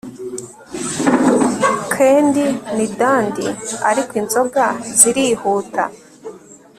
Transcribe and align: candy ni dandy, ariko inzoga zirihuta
candy 1.93 2.47
ni 2.75 2.87
dandy, 2.99 3.47
ariko 3.89 4.11
inzoga 4.21 4.65
zirihuta 4.99 5.83